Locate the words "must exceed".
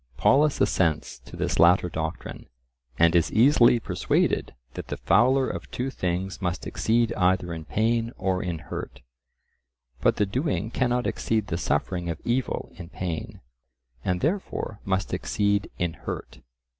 6.41-7.13, 14.85-15.69